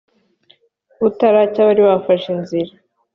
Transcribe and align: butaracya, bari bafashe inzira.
butaracya, 1.01 1.67
bari 1.67 1.81
bafashe 1.89 2.27
inzira. 2.35 2.71